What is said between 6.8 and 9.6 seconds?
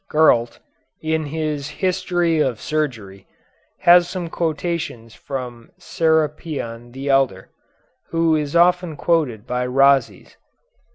the elder, who is often quoted